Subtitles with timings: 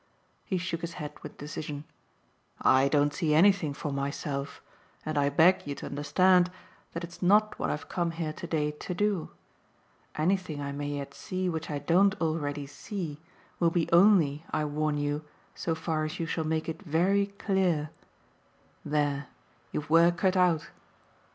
[0.43, 1.83] He shook his head with decision.
[2.59, 4.59] "I don't see anything for myself,
[5.05, 6.49] and I beg you to understand
[6.93, 9.29] that it's not what I've come here to day to do.
[10.15, 13.19] Anything I may yet see which I don't already see
[13.59, 17.91] will be only, I warn you, so far as you shall make it very clear.
[18.83, 19.27] There
[19.71, 20.71] you've work cut out.